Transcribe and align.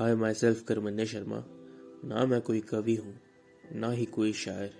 Hi 0.00 0.14
my 0.14 0.34
self 0.34 0.62
करमन्या 0.62 1.04
Sharma. 1.04 1.44
ना 2.04 2.26
मैं 2.26 2.40
कोई 2.40 2.60
कवि 2.60 2.94
हूँ, 2.94 3.20
ना 3.72 3.90
ही 3.90 4.04
कोई 4.04 4.32
शायर। 4.32 4.72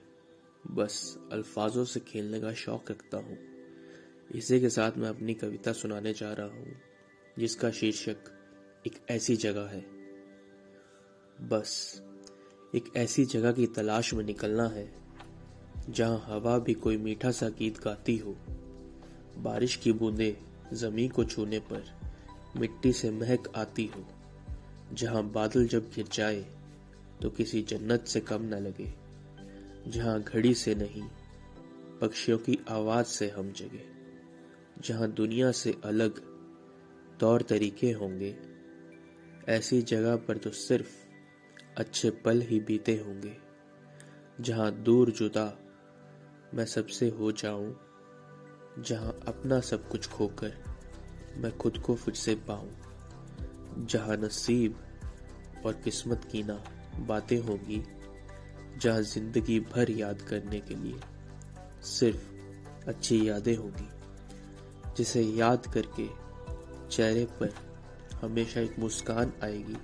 बस 0.70 1.18
अल्फाजों 1.32 1.84
से 1.84 2.00
खेलने 2.00 2.40
का 2.40 2.52
शौक 2.52 2.90
रखता 2.90 3.18
हूँ। 3.18 3.38
इसी 4.34 4.60
के 4.60 4.68
साथ 4.68 4.92
मैं 4.96 5.08
अपनी 5.08 5.34
कविता 5.34 5.72
सुनाने 5.72 6.12
जा 6.12 6.32
रहा 6.32 6.46
हूँ, 6.46 6.72
जिसका 7.38 7.70
शीर्षक 7.70 8.16
एक 8.86 8.92
ऐसी 9.10 9.36
जगह 9.36 9.66
है। 9.66 9.80
बस 11.48 12.02
एक 12.74 12.84
ऐसी 12.96 13.24
जगह 13.24 13.52
की 13.52 13.66
तलाश 13.66 14.14
में 14.14 14.24
निकलना 14.24 14.68
है, 14.68 14.92
जहाँ 15.90 16.24
हवा 16.26 16.58
भी 16.58 16.74
कोई 16.74 16.96
मीठा 16.96 17.30
सा 17.30 17.48
गीत 17.48 17.78
गाती 17.78 18.16
हो। 18.16 18.36
बारिश 19.36 19.76
की 19.76 19.92
बूंदें 19.92 20.32
ज़मीन 20.76 21.08
को 21.08 21.24
छूने 21.24 21.58
पर 21.58 21.84
मिट्टी 22.56 22.92
से 22.92 23.10
महक 23.10 23.52
आती 23.56 23.86
हो। 23.86 24.19
जहाँ 24.92 25.22
बादल 25.24 25.66
जब 25.66 25.90
गिर 25.90 26.08
जाए 26.12 26.40
तो 27.22 27.30
किसी 27.30 27.60
जन्नत 27.62 28.04
से 28.06 28.20
कम 28.20 28.42
न 28.44 28.54
लगे, 28.54 28.92
जहाँ 29.86 30.20
घड़ी 30.22 30.54
से 30.54 30.74
नहीं, 30.74 31.02
पक्षियों 32.00 32.38
की 32.38 32.58
आवाज़ 32.68 33.06
से 33.06 33.28
हम 33.28 33.52
जगे, 33.52 33.84
जहाँ 34.82 35.10
दुनिया 35.10 35.52
से 35.52 35.76
अलग 35.84 36.20
तौर 37.20 37.42
तरीके 37.42 37.90
होंगे। 37.92 38.34
ऐसी 39.48 39.82
जगह 39.82 40.16
पर 40.16 40.36
तो 40.36 40.50
सिर्फ़ 40.50 40.96
अच्छे 41.76 42.10
पल 42.24 42.40
ही 42.40 42.60
बीते 42.60 42.96
होंगे, 42.96 43.36
जहाँ 44.40 44.70
दूर 44.72 45.10
जुदा 45.10 45.46
मैं 46.54 46.66
सबसे 46.66 47.08
हो 47.08 47.32
जाऊँ, 47.32 47.74
जहाँ 48.78 49.18
अपना 49.28 49.60
सब 49.60 49.88
कुछ 49.88 50.08
खोकर 50.08 50.52
मैं 51.36 51.56
खुद 51.58 51.78
को 51.78 51.94
फिर 51.94 52.14
से 52.14 52.34
पाऊँ। 52.34 52.70
जहाँ 53.80 54.16
नसीब 54.16 54.78
और 55.66 55.80
किस्मत 55.84 56.24
की 56.32 56.42
ना 56.42 56.62
बातें 56.98 57.38
होंगी, 57.38 57.82
जहाँ 58.78 59.02
ज़िंदगी 59.02 59.58
भर 59.60 59.90
याद 59.90 60.22
करने 60.22 60.60
के 60.60 60.74
लिए 60.74 61.00
सिर्फ़ 61.88 62.88
अच्छी 62.88 63.28
यादें 63.28 63.56
होंगी, 63.56 63.88
जिसे 64.96 65.22
याद 65.22 65.66
करके 65.66 66.08
चेहरे 66.90 67.24
पर 67.40 67.54
हमेशा 68.22 68.60
एक 68.60 68.78
मुस्कान 68.78 69.32
आएगी। 69.44 69.76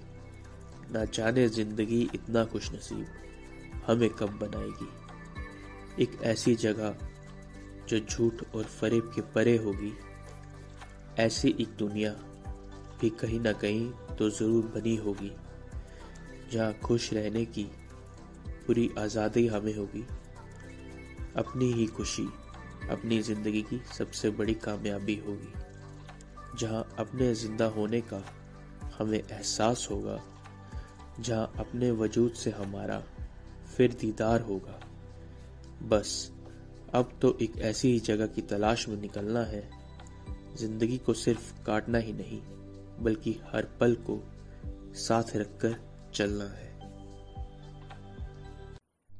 ना 0.92 1.04
जाने 1.04 1.48
ज़िंदगी 1.48 2.02
इतना 2.14 2.44
खुश 2.44 2.72
नसीब 2.72 3.06
हमें 3.86 4.08
कब 4.10 4.38
बनाएगी। 4.38 6.02
एक 6.02 6.18
ऐसी 6.24 6.54
जगह 6.54 6.96
जो 7.88 7.98
झूठ 8.00 8.42
और 8.54 8.64
फरेब 8.64 9.10
के 9.14 9.20
परे 9.34 9.56
होगी, 9.56 9.92
ऐसी 11.18 11.54
एक 11.60 11.76
दुनिया 11.78 12.14
भी 13.00 13.10
कहीं 13.10 13.40
ना 13.40 13.52
कहीं 13.52 13.90
तो 14.16 14.30
ज़रूर 14.30 14.66
बनी 14.74 14.96
होगी। 14.96 15.30
जहाँ 16.52 16.72
खुश 16.74 17.12
रहने 17.12 17.44
की 17.44 17.64
पूरी 18.66 18.90
आज़ादी 18.98 19.46
हमें 19.46 19.74
होगी। 19.76 20.04
अपनी 21.36 21.72
ही 21.72 21.86
खुशी, 21.86 22.26
अपनी 22.90 23.20
ज़िंदगी 23.22 23.62
की 23.62 23.80
सबसे 23.98 24.30
बड़ी 24.30 24.54
कामयाबी 24.54 25.16
होगी। 25.26 25.52
जहाँ 26.58 26.86
अपने 26.98 27.34
ज़िंदा 27.34 27.66
होने 27.66 28.00
का 28.00 28.22
हमें 28.98 29.18
एहसास 29.18 29.88
होगा। 29.90 30.20
जहाँ 31.20 31.52
अपने 31.58 31.90
वजूद 31.90 32.32
से 32.32 32.50
हमारा 32.50 33.02
फिर 33.76 33.92
दीदार 33.92 34.40
होगा। 34.40 34.80
बस, 35.88 36.30
अब 36.94 37.18
तो 37.22 37.36
एक 37.42 37.58
ऐसी 37.60 37.92
ही 37.92 37.98
जगह 38.00 38.26
की 38.26 38.42
तलाश 38.42 38.88
में 38.88 39.00
निकलना 39.00 39.42
है। 39.44 39.68
ज़िंदगी 40.56 40.98
को 40.98 41.14
सिर्फ़ 41.14 41.52
काटना 41.64 41.98
ही 41.98 42.12
नहीं 42.12 42.40
बल्कि 43.00 43.40
हर 43.44 43.64
पल 43.80 43.94
को 43.94 44.22
साथ 44.94 45.36
रखकर 45.36 45.80
चलना 46.14 46.44
है। 46.44 46.66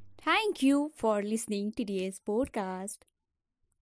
Thank 0.01 0.65
you 0.65 0.91
for 0.97 1.23
listening 1.23 1.73
to 1.73 1.85
the 1.85 2.13
podcast 2.27 3.05